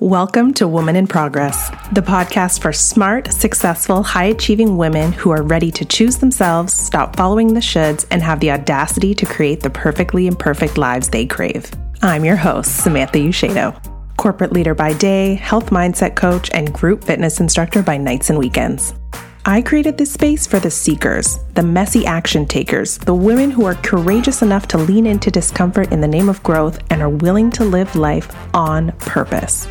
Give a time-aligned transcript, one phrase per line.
[0.00, 5.42] Welcome to Woman in Progress, the podcast for smart, successful, high achieving women who are
[5.42, 9.70] ready to choose themselves, stop following the shoulds, and have the audacity to create the
[9.70, 11.72] perfectly imperfect lives they crave.
[12.02, 13.74] I'm your host, Samantha Ushedo,
[14.18, 18.92] corporate leader by day, health mindset coach, and group fitness instructor by nights and weekends.
[19.48, 23.76] I created this space for the seekers, the messy action takers, the women who are
[23.76, 27.64] courageous enough to lean into discomfort in the name of growth and are willing to
[27.64, 29.68] live life on purpose.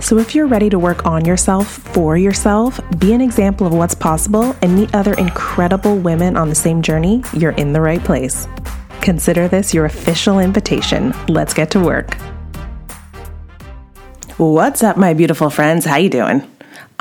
[0.00, 3.94] So, if you're ready to work on yourself for yourself, be an example of what's
[3.94, 8.48] possible, and meet other incredible women on the same journey, you're in the right place.
[9.02, 11.14] Consider this your official invitation.
[11.28, 12.14] Let's get to work.
[14.36, 15.84] What's up, my beautiful friends?
[15.84, 16.51] How you doing?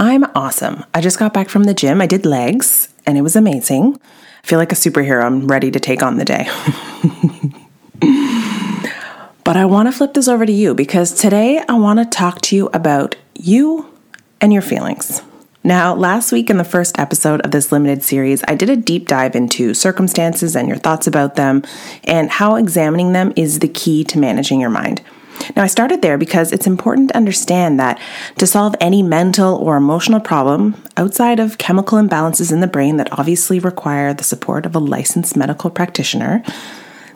[0.01, 0.83] I'm awesome.
[0.95, 2.01] I just got back from the gym.
[2.01, 4.01] I did legs and it was amazing.
[4.43, 5.23] I feel like a superhero.
[5.23, 6.49] I'm ready to take on the day.
[9.43, 12.41] but I want to flip this over to you because today I want to talk
[12.41, 13.95] to you about you
[14.41, 15.21] and your feelings.
[15.63, 19.07] Now, last week in the first episode of this limited series, I did a deep
[19.07, 21.61] dive into circumstances and your thoughts about them
[22.05, 25.03] and how examining them is the key to managing your mind.
[25.55, 27.99] Now, I started there because it's important to understand that
[28.37, 33.11] to solve any mental or emotional problem outside of chemical imbalances in the brain that
[33.17, 36.43] obviously require the support of a licensed medical practitioner,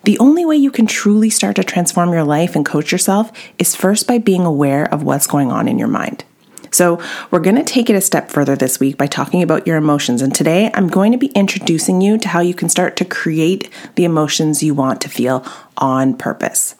[0.04, 3.76] the only way you can truly start to transform your life and coach yourself is
[3.76, 6.24] first by being aware of what's going on in your mind.
[6.72, 7.02] So,
[7.32, 10.22] we're going to take it a step further this week by talking about your emotions.
[10.22, 13.70] And today I'm going to be introducing you to how you can start to create
[13.96, 15.46] the emotions you want to feel
[15.78, 16.76] on purpose.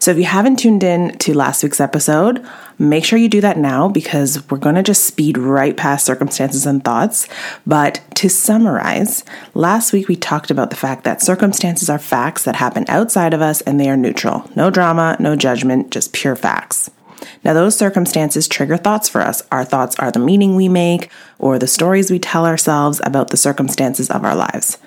[0.00, 2.42] So if you haven't tuned in to last week's episode,
[2.78, 6.64] make sure you do that now because we're going to just speed right past circumstances
[6.64, 7.28] and thoughts.
[7.66, 12.56] But to summarize, last week we talked about the fact that circumstances are facts that
[12.56, 14.50] happen outside of us and they are neutral.
[14.56, 16.90] No drama, no judgment, just pure facts.
[17.44, 19.42] Now, those circumstances trigger thoughts for us.
[19.52, 23.36] Our thoughts are the meaning we make or the stories we tell ourselves about the
[23.36, 24.78] circumstances of our lives.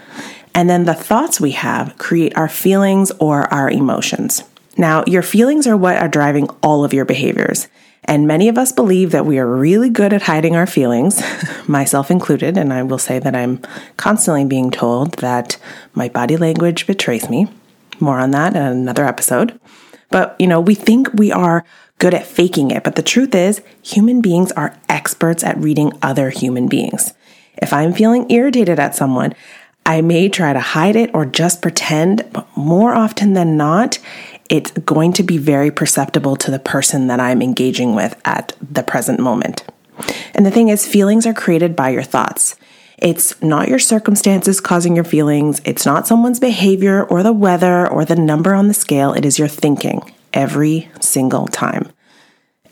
[0.55, 4.43] And then the thoughts we have create our feelings or our emotions.
[4.77, 7.67] Now, your feelings are what are driving all of your behaviors.
[8.05, 11.21] And many of us believe that we are really good at hiding our feelings,
[11.67, 12.57] myself included.
[12.57, 13.61] And I will say that I'm
[13.97, 15.57] constantly being told that
[15.93, 17.47] my body language betrays me.
[17.99, 19.59] More on that in another episode.
[20.09, 21.63] But, you know, we think we are
[21.99, 22.83] good at faking it.
[22.83, 27.13] But the truth is, human beings are experts at reading other human beings.
[27.57, 29.33] If I'm feeling irritated at someone,
[29.85, 33.99] I may try to hide it or just pretend, but more often than not,
[34.53, 38.83] it's going to be very perceptible to the person that I'm engaging with at the
[38.83, 39.63] present moment.
[40.35, 42.55] And the thing is, feelings are created by your thoughts.
[42.99, 45.59] It's not your circumstances causing your feelings.
[45.65, 49.13] It's not someone's behavior or the weather or the number on the scale.
[49.13, 51.89] It is your thinking every single time.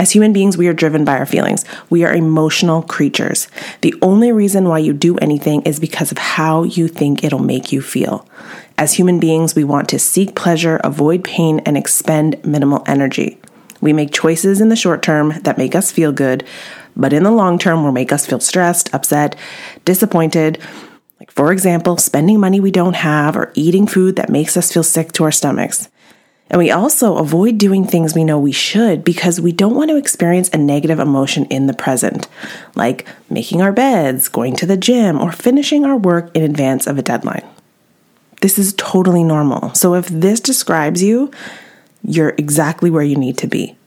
[0.02, 1.64] As human beings, we are driven by our feelings.
[1.92, 3.48] We are emotional creatures.
[3.82, 7.72] The only reason why you do anything is because of how you think it'll make
[7.72, 8.28] you feel.
[8.80, 13.38] As human beings, we want to seek pleasure, avoid pain, and expend minimal energy.
[13.80, 16.48] We make choices in the short term that make us feel good,
[16.96, 19.36] but in the long term will make us feel stressed, upset,
[19.86, 20.58] disappointed.
[21.20, 24.82] Like, for example, spending money we don't have or eating food that makes us feel
[24.82, 25.90] sick to our stomachs.
[26.52, 29.96] And we also avoid doing things we know we should because we don't want to
[29.96, 32.28] experience a negative emotion in the present,
[32.76, 36.98] like making our beds, going to the gym, or finishing our work in advance of
[36.98, 37.48] a deadline.
[38.42, 39.74] This is totally normal.
[39.76, 41.32] So if this describes you,
[42.04, 43.78] you're exactly where you need to be.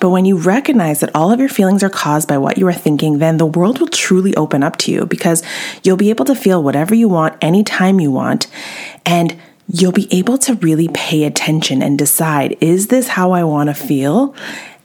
[0.00, 2.72] But when you recognize that all of your feelings are caused by what you are
[2.72, 5.44] thinking, then the world will truly open up to you because
[5.84, 8.48] you'll be able to feel whatever you want anytime you want.
[9.06, 13.68] And you'll be able to really pay attention and decide is this how I want
[13.68, 14.34] to feel?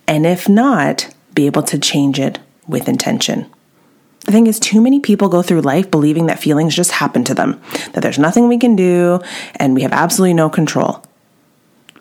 [0.07, 3.49] And if not, be able to change it with intention.
[4.25, 7.33] The thing is, too many people go through life believing that feelings just happen to
[7.33, 7.59] them,
[7.93, 9.19] that there's nothing we can do,
[9.55, 11.03] and we have absolutely no control.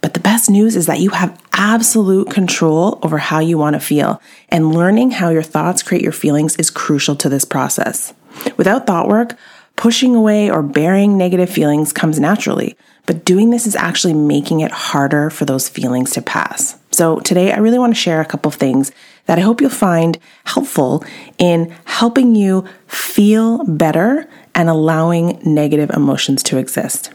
[0.03, 3.81] But the best news is that you have absolute control over how you want to
[3.81, 8.13] feel, and learning how your thoughts create your feelings is crucial to this process.
[8.57, 9.37] Without thought work,
[9.81, 14.71] pushing away or burying negative feelings comes naturally, but doing this is actually making it
[14.71, 16.79] harder for those feelings to pass.
[16.91, 18.93] So, today I really want to share a couple things
[19.25, 21.03] that I hope you'll find helpful
[21.39, 27.11] in helping you feel better and allowing negative emotions to exist.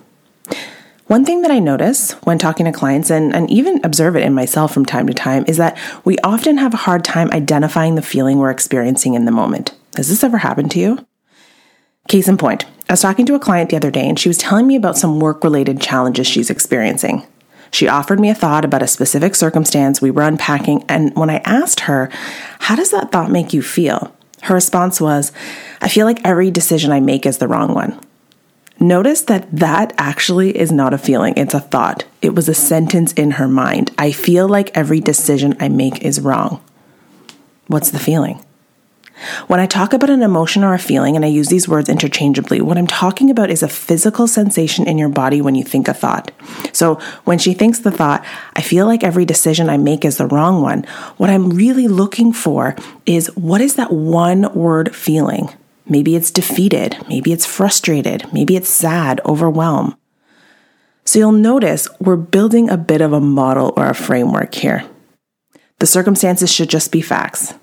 [1.06, 4.34] One thing that I notice when talking to clients and, and even observe it in
[4.34, 8.02] myself from time to time is that we often have a hard time identifying the
[8.02, 9.76] feeling we're experiencing in the moment.
[9.98, 11.06] Has this ever happened to you?
[12.08, 14.38] Case in point, I was talking to a client the other day and she was
[14.38, 17.26] telling me about some work related challenges she's experiencing.
[17.72, 21.38] She offered me a thought about a specific circumstance we were unpacking, and when I
[21.40, 22.10] asked her,
[22.60, 24.16] How does that thought make you feel?
[24.44, 25.32] Her response was,
[25.82, 28.00] I feel like every decision I make is the wrong one.
[28.80, 32.06] Notice that that actually is not a feeling, it's a thought.
[32.22, 33.92] It was a sentence in her mind.
[33.98, 36.64] I feel like every decision I make is wrong.
[37.68, 38.45] What's the feeling?
[39.48, 42.62] When I talk about an emotion or a feeling, and I use these words interchangeably,
[42.62, 45.94] what I'm talking about is a physical sensation in your body when you think a
[45.94, 46.32] thought.
[46.74, 48.26] So when she thinks the thought,
[48.56, 50.84] I feel like every decision I make is the wrong one,
[51.18, 52.76] what I'm really looking for
[53.06, 55.50] is what is that one word feeling?
[55.88, 59.96] Maybe it's defeated, maybe it's frustrated, maybe it's sad, overwhelmed.
[61.06, 64.84] So you'll notice we're building a bit of a model or a framework here.
[65.80, 67.54] The circumstances should just be facts.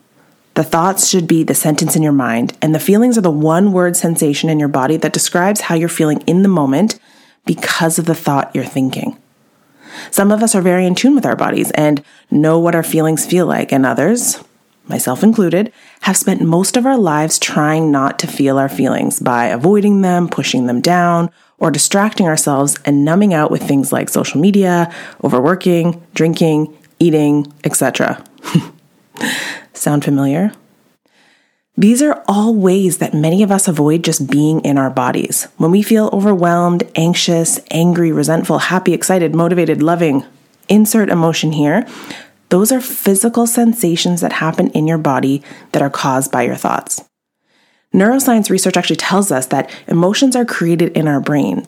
[0.55, 3.73] The thoughts should be the sentence in your mind, and the feelings are the one
[3.73, 6.99] word sensation in your body that describes how you're feeling in the moment
[7.47, 9.17] because of the thought you're thinking.
[10.11, 13.25] Some of us are very in tune with our bodies and know what our feelings
[13.25, 14.45] feel like, and others,
[14.89, 15.73] myself included,
[16.03, 20.29] have spent most of our lives trying not to feel our feelings by avoiding them,
[20.29, 24.93] pushing them down, or distracting ourselves and numbing out with things like social media,
[25.25, 28.23] overworking, drinking, eating, etc.
[29.73, 30.53] Sound familiar?
[31.77, 35.49] These are all ways that many of us avoid just being in our bodies.
[35.57, 40.25] When we feel overwhelmed, anxious, angry, resentful, happy, excited, motivated, loving,
[40.69, 41.87] insert emotion here,
[42.51, 45.43] those are physical sensations that happen in your body
[45.73, 47.03] that are caused by your thoughts.
[47.95, 51.67] Neuroscience research actually tells us that emotions are created in our brain.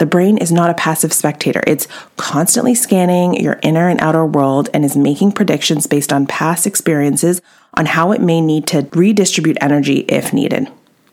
[0.00, 1.62] The brain is not a passive spectator.
[1.66, 1.86] It's
[2.16, 7.42] constantly scanning your inner and outer world and is making predictions based on past experiences
[7.74, 10.68] on how it may need to redistribute energy if needed.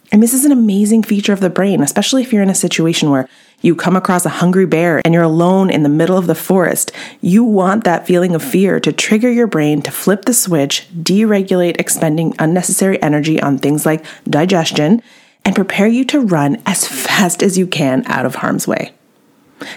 [0.10, 3.10] And this is an amazing feature of the brain, especially if you're in a situation
[3.10, 3.28] where
[3.60, 6.94] you come across a hungry bear and you're alone in the middle of the forest.
[7.20, 11.78] You want that feeling of fear to trigger your brain to flip the switch, deregulate
[11.78, 15.02] expending unnecessary energy on things like digestion,
[15.48, 18.92] and prepare you to run as fast as you can out of harm's way.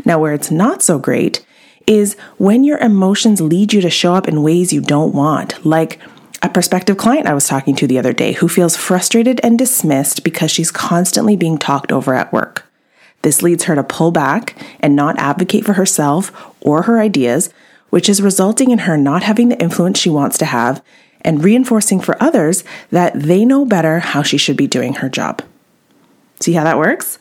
[0.04, 1.46] Now, where it's not so great
[1.86, 6.00] is when your emotions lead you to show up in ways you don't want, like
[6.42, 10.24] a prospective client I was talking to the other day who feels frustrated and dismissed
[10.24, 12.66] because she's constantly being talked over at work.
[13.22, 17.48] This leads her to pull back and not advocate for herself or her ideas,
[17.90, 20.82] which is resulting in her not having the influence she wants to have
[21.20, 25.44] and reinforcing for others that they know better how she should be doing her job.
[26.40, 27.18] See how that works?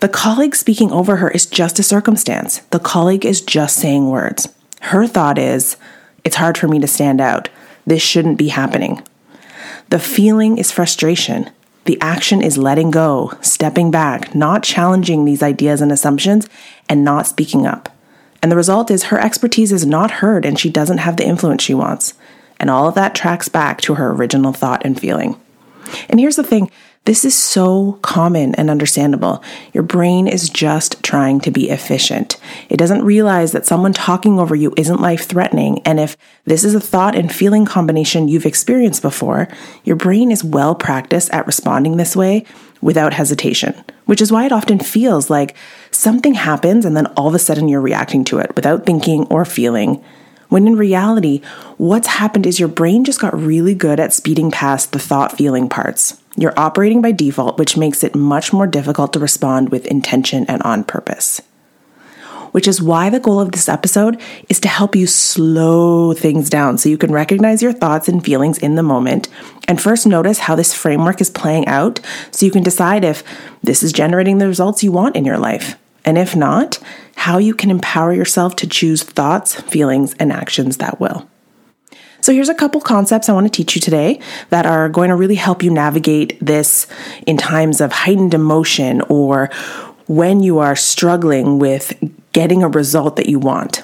[0.00, 2.58] The colleague speaking over her is just a circumstance.
[2.70, 4.48] The colleague is just saying words.
[4.80, 5.76] Her thought is,
[6.24, 7.48] it's hard for me to stand out.
[7.86, 9.02] This shouldn't be happening.
[9.88, 11.50] The feeling is frustration.
[11.84, 16.46] The action is letting go, stepping back, not challenging these ideas and assumptions,
[16.88, 17.88] and not speaking up.
[18.42, 21.62] And the result is her expertise is not heard and she doesn't have the influence
[21.62, 22.14] she wants.
[22.60, 25.40] And all of that tracks back to her original thought and feeling.
[26.08, 26.70] And here's the thing
[27.04, 29.42] this is so common and understandable.
[29.72, 32.36] Your brain is just trying to be efficient.
[32.68, 35.80] It doesn't realize that someone talking over you isn't life threatening.
[35.86, 39.48] And if this is a thought and feeling combination you've experienced before,
[39.84, 42.44] your brain is well practiced at responding this way
[42.82, 43.74] without hesitation,
[44.04, 45.56] which is why it often feels like
[45.90, 49.44] something happens and then all of a sudden you're reacting to it without thinking or
[49.44, 50.04] feeling.
[50.48, 51.42] When in reality,
[51.76, 55.68] what's happened is your brain just got really good at speeding past the thought feeling
[55.68, 56.20] parts.
[56.38, 60.62] You're operating by default, which makes it much more difficult to respond with intention and
[60.62, 61.42] on purpose.
[62.52, 66.78] Which is why the goal of this episode is to help you slow things down
[66.78, 69.28] so you can recognize your thoughts and feelings in the moment
[69.66, 71.98] and first notice how this framework is playing out
[72.30, 73.24] so you can decide if
[73.64, 75.76] this is generating the results you want in your life.
[76.04, 76.78] And if not,
[77.16, 81.28] how you can empower yourself to choose thoughts, feelings, and actions that will.
[82.28, 84.20] So, here's a couple concepts I want to teach you today
[84.50, 86.86] that are going to really help you navigate this
[87.26, 89.46] in times of heightened emotion or
[90.08, 91.94] when you are struggling with
[92.34, 93.82] getting a result that you want.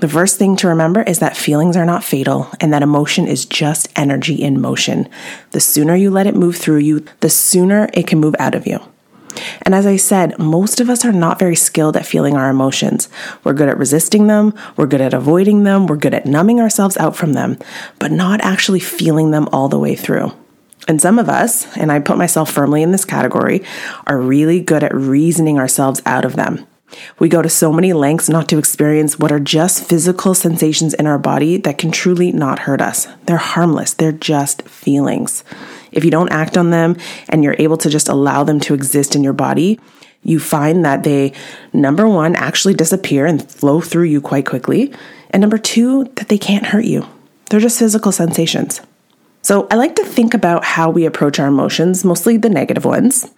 [0.00, 3.44] The first thing to remember is that feelings are not fatal and that emotion is
[3.44, 5.08] just energy in motion.
[5.52, 8.66] The sooner you let it move through you, the sooner it can move out of
[8.66, 8.80] you.
[9.62, 13.08] And as I said, most of us are not very skilled at feeling our emotions.
[13.44, 16.96] We're good at resisting them, we're good at avoiding them, we're good at numbing ourselves
[16.96, 17.58] out from them,
[17.98, 20.32] but not actually feeling them all the way through.
[20.88, 23.62] And some of us, and I put myself firmly in this category,
[24.06, 26.66] are really good at reasoning ourselves out of them.
[27.18, 31.06] We go to so many lengths not to experience what are just physical sensations in
[31.06, 33.06] our body that can truly not hurt us.
[33.26, 35.44] They're harmless, they're just feelings.
[35.92, 36.96] If you don't act on them
[37.28, 39.80] and you're able to just allow them to exist in your body,
[40.22, 41.32] you find that they,
[41.72, 44.92] number one, actually disappear and flow through you quite quickly.
[45.30, 47.06] And number two, that they can't hurt you.
[47.48, 48.80] They're just physical sensations.
[49.42, 53.30] So I like to think about how we approach our emotions, mostly the negative ones,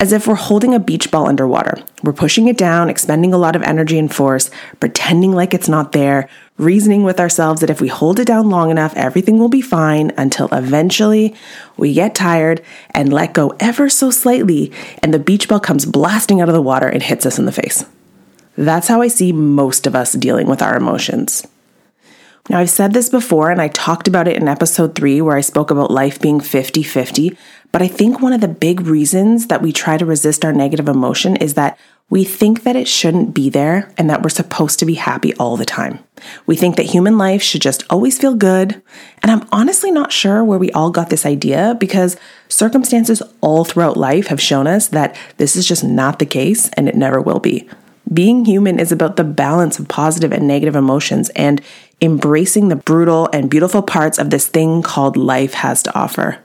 [0.00, 1.82] as if we're holding a beach ball underwater.
[2.02, 5.92] We're pushing it down, expending a lot of energy and force, pretending like it's not
[5.92, 9.60] there, reasoning with ourselves that if we hold it down long enough, everything will be
[9.60, 11.34] fine until eventually
[11.76, 16.40] we get tired and let go ever so slightly, and the beach ball comes blasting
[16.40, 17.84] out of the water and hits us in the face.
[18.56, 21.46] That's how I see most of us dealing with our emotions.
[22.48, 25.42] Now, I've said this before, and I talked about it in episode three, where I
[25.42, 27.36] spoke about life being 50 50.
[27.72, 30.88] But I think one of the big reasons that we try to resist our negative
[30.88, 31.78] emotion is that
[32.10, 35.58] we think that it shouldn't be there and that we're supposed to be happy all
[35.58, 35.98] the time.
[36.46, 38.80] We think that human life should just always feel good.
[39.22, 42.16] And I'm honestly not sure where we all got this idea because
[42.48, 46.88] circumstances all throughout life have shown us that this is just not the case and
[46.88, 47.68] it never will be.
[48.10, 51.60] Being human is about the balance of positive and negative emotions and
[52.00, 56.38] embracing the brutal and beautiful parts of this thing called life has to offer.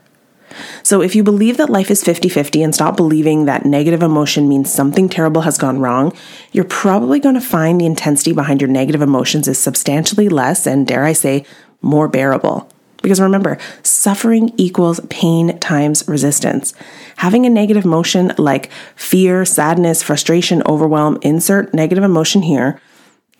[0.82, 4.48] So, if you believe that life is 50 50 and stop believing that negative emotion
[4.48, 6.16] means something terrible has gone wrong,
[6.52, 10.86] you're probably going to find the intensity behind your negative emotions is substantially less and,
[10.86, 11.44] dare I say,
[11.82, 12.68] more bearable.
[13.04, 16.72] Because remember, suffering equals pain times resistance.
[17.16, 22.80] Having a negative emotion like fear, sadness, frustration, overwhelm, insert negative emotion here,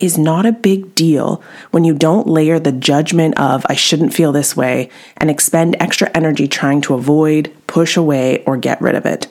[0.05, 4.33] is not a big deal when you don't layer the judgment of, I shouldn't feel
[4.33, 9.07] this way, and expend extra energy trying to avoid, push away, or get rid of
[9.07, 9.29] it.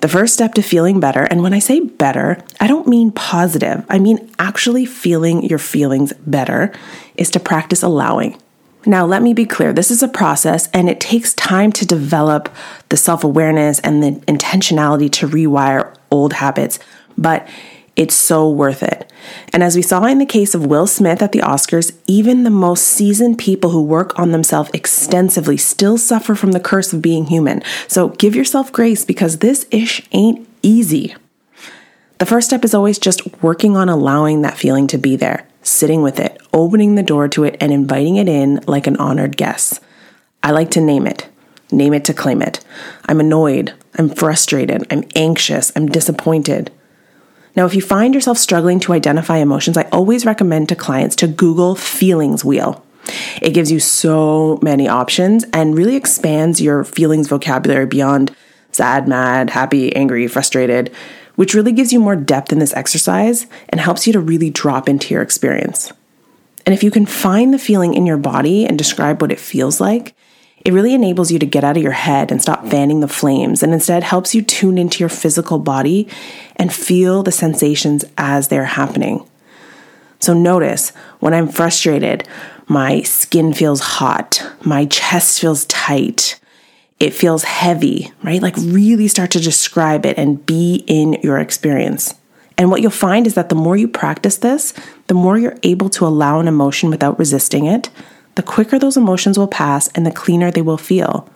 [0.00, 3.84] The first step to feeling better, and when I say better, I don't mean positive,
[3.90, 6.72] I mean actually feeling your feelings better,
[7.16, 8.40] is to practice allowing.
[8.86, 12.48] Now, let me be clear this is a process and it takes time to develop
[12.88, 16.78] the self awareness and the intentionality to rewire old habits,
[17.18, 17.46] but
[17.96, 19.10] it's so worth it.
[19.52, 22.50] And as we saw in the case of Will Smith at the Oscars, even the
[22.50, 27.26] most seasoned people who work on themselves extensively still suffer from the curse of being
[27.26, 27.62] human.
[27.88, 31.14] So give yourself grace because this ish ain't easy.
[32.18, 36.02] The first step is always just working on allowing that feeling to be there sitting
[36.02, 39.80] with it, opening the door to it, and inviting it in like an honored guest.
[40.42, 41.28] I like to name it,
[41.70, 42.64] name it to claim it.
[43.06, 46.70] I'm annoyed, I'm frustrated, I'm anxious, I'm disappointed.
[47.56, 51.26] Now, if you find yourself struggling to identify emotions, I always recommend to clients to
[51.26, 52.84] Google feelings wheel.
[53.42, 58.34] It gives you so many options and really expands your feelings vocabulary beyond
[58.72, 60.94] sad, mad, happy, angry, frustrated
[61.40, 64.90] which really gives you more depth in this exercise and helps you to really drop
[64.90, 65.90] into your experience.
[66.66, 69.80] And if you can find the feeling in your body and describe what it feels
[69.80, 70.14] like,
[70.64, 73.62] it really enables you to get out of your head and stop fanning the flames
[73.62, 76.06] and instead helps you tune into your physical body
[76.56, 79.26] and feel the sensations as they're happening.
[80.18, 80.90] So notice
[81.20, 82.28] when I'm frustrated,
[82.68, 86.38] my skin feels hot, my chest feels tight,
[87.00, 88.42] it feels heavy, right?
[88.42, 92.14] Like really start to describe it and be in your experience.
[92.58, 94.74] And what you'll find is that the more you practice this,
[95.06, 97.88] the more you're able to allow an emotion without resisting it,
[98.40, 101.28] the quicker those emotions will pass and the cleaner they will feel.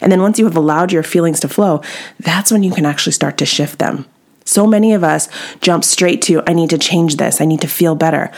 [0.00, 1.82] And then once you have allowed your feelings to flow,
[2.18, 4.06] that's when you can actually start to shift them.
[4.44, 5.28] So many of us
[5.60, 8.32] jump straight to, I need to change this, I need to feel better.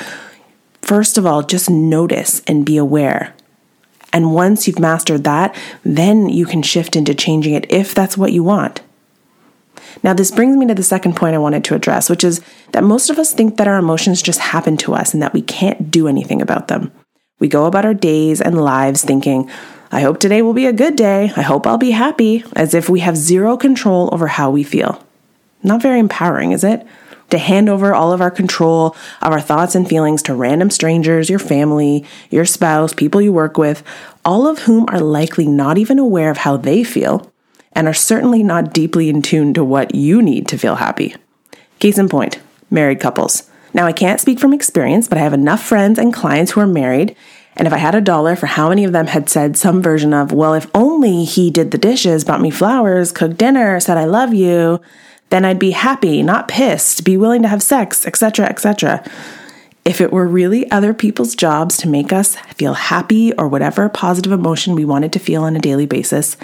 [0.83, 3.35] First of all, just notice and be aware.
[4.13, 8.35] And once you've mastered that, then you can shift into changing it if that's what
[8.35, 8.83] you want.
[10.03, 12.85] Now, this brings me to the second point I wanted to address, which is that
[12.85, 15.91] most of us think that our emotions just happen to us and that we can't
[15.91, 16.93] do anything about them.
[17.41, 19.51] We go about our days and lives thinking,
[19.91, 21.33] I hope today will be a good day.
[21.37, 25.05] I hope I'll be happy, as if we have zero control over how we feel.
[25.63, 26.87] Not very empowering, is it?
[27.31, 31.31] to hand over all of our control of our thoughts and feelings to random strangers,
[31.31, 33.83] your family, your spouse, people you work with,
[34.25, 37.31] all of whom are likely not even aware of how they feel
[37.73, 41.15] and are certainly not deeply in tune to what you need to feel happy.
[41.79, 43.50] Case in point, married couples.
[43.73, 46.67] Now, I can't speak from experience, but I have enough friends and clients who are
[46.67, 47.15] married.
[47.57, 50.15] And if I had a dollar for how many of them had said some version
[50.15, 54.05] of, well, if only he did the dishes, bought me flowers, cooked dinner, said I
[54.05, 54.81] love you,
[55.31, 59.05] then I'd be happy, not pissed, be willing to have sex, etc., etc.
[59.85, 64.33] If it were really other people's jobs to make us feel happy or whatever positive
[64.33, 66.37] emotion we wanted to feel on a daily basis,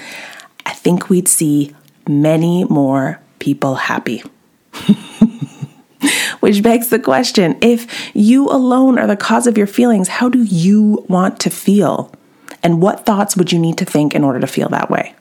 [0.65, 1.75] I think we'd see
[2.09, 4.23] many more people happy.
[6.41, 10.43] Which begs the question if you alone are the cause of your feelings, how do
[10.43, 12.13] you want to feel?
[12.63, 15.15] And what thoughts would you need to think in order to feel that way?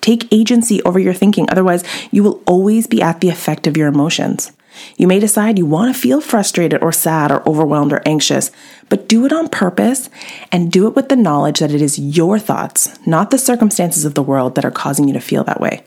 [0.00, 3.88] Take agency over your thinking, otherwise, you will always be at the effect of your
[3.88, 4.52] emotions.
[4.96, 8.50] You may decide you want to feel frustrated or sad or overwhelmed or anxious,
[8.88, 10.08] but do it on purpose
[10.52, 14.14] and do it with the knowledge that it is your thoughts, not the circumstances of
[14.14, 15.84] the world, that are causing you to feel that way.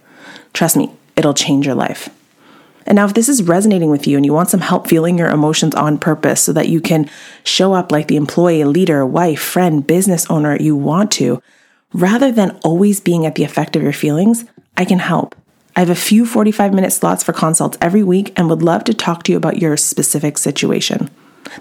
[0.53, 2.09] Trust me, it'll change your life.
[2.85, 5.29] And now, if this is resonating with you and you want some help feeling your
[5.29, 7.09] emotions on purpose so that you can
[7.43, 11.41] show up like the employee, leader, wife, friend, business owner you want to,
[11.93, 14.45] rather than always being at the effect of your feelings,
[14.77, 15.35] I can help.
[15.75, 18.93] I have a few 45 minute slots for consults every week and would love to
[18.93, 21.09] talk to you about your specific situation.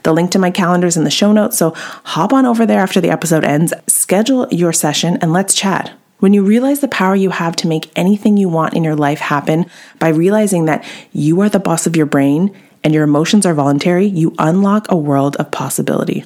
[0.02, 1.72] The link to my calendar is in the show notes, so
[2.04, 5.92] hop on over there after the episode ends, schedule your session, and let's chat.
[6.22, 9.18] When you realize the power you have to make anything you want in your life
[9.18, 9.66] happen
[9.98, 14.06] by realizing that you are the boss of your brain and your emotions are voluntary,
[14.06, 16.24] you unlock a world of possibility.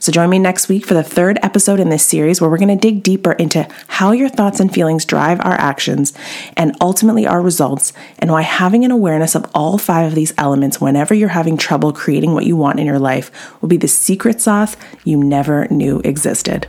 [0.00, 2.76] So join me next week for the third episode in this series where we're going
[2.76, 6.12] to dig deeper into how your thoughts and feelings drive our actions
[6.56, 10.80] and ultimately our results, and why having an awareness of all five of these elements
[10.80, 13.30] whenever you're having trouble creating what you want in your life
[13.60, 16.66] will be the secret sauce you never knew existed.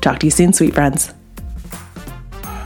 [0.00, 1.14] Talk to you soon, sweet friends.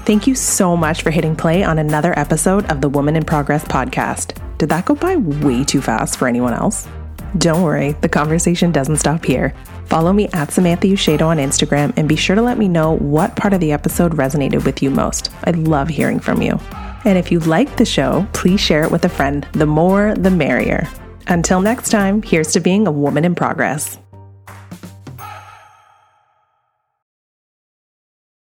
[0.06, 3.64] Thank you so much for hitting play on another episode of the Woman in Progress
[3.64, 4.40] podcast.
[4.56, 6.86] Did that go by way too fast for anyone else?
[7.38, 9.52] Don't worry, the conversation doesn't stop here.
[9.86, 13.34] Follow me at Samantha Ushedo on Instagram and be sure to let me know what
[13.34, 15.32] part of the episode resonated with you most.
[15.42, 16.52] I'd love hearing from you.
[17.04, 19.44] And if you like the show, please share it with a friend.
[19.54, 20.88] The more, the merrier.
[21.26, 23.98] Until next time, here's to being a woman in progress.